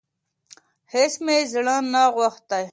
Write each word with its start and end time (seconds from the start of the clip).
هيڅ 0.93 1.13
مي 1.25 1.37
زړه 1.53 1.75
نه 1.93 2.03
غوښتی. 2.15 2.65